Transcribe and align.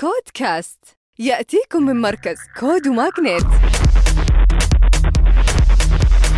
CODE 0.00 0.30
Cast 0.34 0.78
يأتيكم 1.18 1.82
من 1.82 2.00
مركز 2.00 2.36
CODE 2.60 2.88
و 2.88 2.95
MAGNiTT 2.95 3.44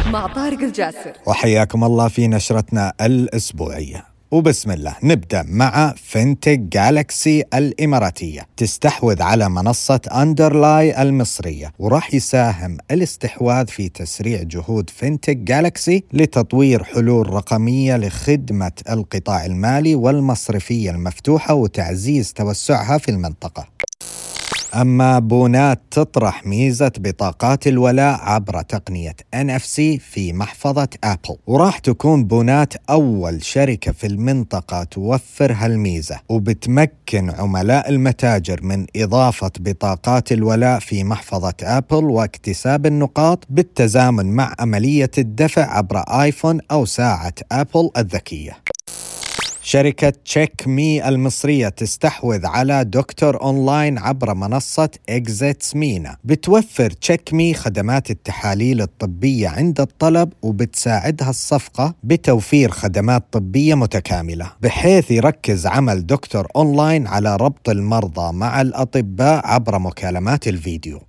مع 0.06 0.26
طارق 0.26 0.58
الجاسر. 0.58 1.12
وحياكم 1.26 1.84
الله 1.84 2.08
في 2.08 2.28
نشرتنا 2.28 2.92
الأسبوعية. 3.00 4.11
وبسم 4.32 4.70
الله 4.70 4.96
نبدأ 5.02 5.44
مع 5.48 5.94
Fintech 5.96 6.58
Galaxy 6.58 7.44
الإماراتية. 7.54 8.46
تستحوذ 8.56 9.22
على 9.22 9.48
منصة 9.48 10.00
Underlie 10.12 11.02
المصرية 11.02 11.72
وراح 11.78 12.14
يساهم 12.14 12.78
الاستحواذ 12.90 13.66
في 13.66 13.88
تسريع 13.88 14.42
جهود 14.42 14.90
Fintech 14.90 15.36
Galaxy 15.36 16.04
لتطوير 16.12 16.84
حلول 16.84 17.30
رقمية 17.30 17.96
لخدمة 17.96 18.72
القطاع 18.90 19.46
المالي 19.46 19.94
والمصرفية 19.94 20.90
المفتوحة 20.90 21.54
وتعزيز 21.54 22.32
توسعها 22.32 22.98
في 22.98 23.10
المنطقة. 23.10 23.71
أما 24.74 25.18
بونات 25.18 25.80
تطرح 25.90 26.46
ميزة 26.46 26.92
بطاقات 26.98 27.66
الولاء 27.66 28.20
عبر 28.20 28.62
تقنية 28.62 29.16
NFC 29.36 29.76
في 30.00 30.32
محفظة 30.32 30.88
أبل 31.04 31.36
وراح 31.46 31.78
تكون 31.78 32.24
بونات 32.24 32.74
أول 32.90 33.44
شركة 33.44 33.92
في 33.92 34.06
المنطقة 34.06 34.84
توفر 34.84 35.52
هالميزة 35.52 36.20
وبتمكن 36.28 37.30
عملاء 37.30 37.88
المتاجر 37.88 38.60
من 38.62 38.86
إضافة 38.96 39.50
بطاقات 39.60 40.32
الولاء 40.32 40.78
في 40.78 41.04
محفظة 41.04 41.54
أبل 41.62 42.04
واكتساب 42.04 42.86
النقاط 42.86 43.44
بالتزامن 43.50 44.26
مع 44.26 44.54
عملية 44.58 45.10
الدفع 45.18 45.76
عبر 45.76 45.98
آيفون 45.98 46.58
أو 46.70 46.84
ساعة 46.84 47.34
أبل 47.52 47.90
الذكية. 47.96 48.56
شركة 49.64 50.12
Check 50.24 50.68
Me 50.68 51.08
المصرية 51.08 51.68
تستحوذ 51.68 52.46
على 52.46 52.84
Doctor 52.84 53.42
Online 53.42 53.98
عبر 53.98 54.34
منصة 54.34 54.90
Exits 55.08 55.76
MENA 55.76 56.16
بتوفر 56.24 56.90
Check 56.90 57.34
Me 57.34 57.54
خدمات 57.54 58.10
التحاليل 58.10 58.80
الطبية 58.82 59.48
عند 59.48 59.80
الطلب 59.80 60.32
وبتساعدها 60.42 61.30
الصفقة 61.30 61.94
بتوفير 62.02 62.70
خدمات 62.70 63.24
طبية 63.32 63.74
متكاملة. 63.74 64.52
بحيث 64.62 65.10
يركز 65.10 65.66
عمل 65.66 66.06
Doctor 66.06 66.46
Online 66.56 67.06
على 67.06 67.36
ربط 67.36 67.68
المرضى 67.68 68.32
مع 68.32 68.60
الأطباء 68.60 69.46
عبر 69.46 69.78
مكالمات 69.78 70.48
الفيديو. 70.48 71.00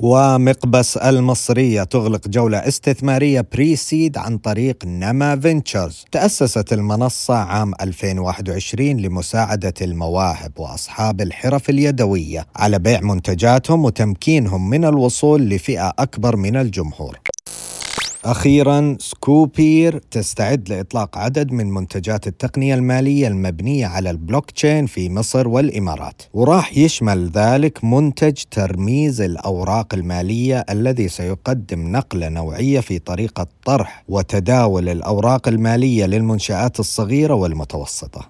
ومقبس 0.00 0.96
المصرية 0.96 1.82
تغلق 1.82 2.28
جولة 2.28 2.58
استثمارية 2.58 3.46
pre-seed 3.52 4.18
عن 4.18 4.38
طريق 4.38 4.76
نما 4.84 5.40
Ventures 5.40 6.04
تأسست 6.12 6.72
المنصة 6.72 7.34
عام 7.34 7.72
2021 7.80 8.96
لمساعدة 8.96 9.74
المواهب 9.82 10.52
وأصحاب 10.58 11.20
الحرف 11.20 11.70
اليدوية 11.70 12.46
على 12.56 12.78
بيع 12.78 13.00
منتجاتهم 13.00 13.84
وتمكينهم 13.84 14.70
من 14.70 14.84
الوصول 14.84 15.48
لفئة 15.48 15.92
أكبر 15.98 16.36
من 16.36 16.56
الجمهور. 16.56 17.18
أخيرا 18.24 18.96
Scopeer 19.00 19.98
تستعد 19.98 20.68
لإطلاق 20.68 21.18
عدد 21.18 21.52
من 21.52 21.70
منتجات 21.70 22.26
التقنية 22.26 22.74
المالية 22.74 23.28
المبنية 23.28 23.86
على 23.86 24.10
البلوك 24.10 24.50
تشين 24.50 24.86
في 24.86 25.10
مصر 25.10 25.48
والإمارات. 25.48 26.22
وراح 26.34 26.78
يشمل 26.78 27.30
ذلك 27.30 27.84
منتج 27.84 28.42
ترميز 28.50 29.20
الأوراق 29.20 29.94
المالية 29.94 30.64
الذي 30.70 31.08
سيقدم 31.08 31.92
نقلة 31.92 32.28
نوعية 32.28 32.80
في 32.80 32.98
طريقة 32.98 33.46
طرح 33.64 34.04
وتداول 34.08 34.88
الأوراق 34.88 35.48
المالية 35.48 36.06
للمنشآت 36.06 36.80
الصغيرة 36.80 37.34
والمتوسطة. 37.34 38.28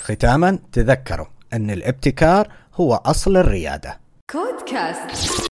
ختاما 0.00 0.58
تذكروا 0.72 1.26
أن 1.52 1.70
الابتكار 1.70 2.48
هو 2.74 2.94
أصل 2.94 3.36
الريادة. 3.36 4.00
كود 4.30 4.70
كاست 4.70 5.55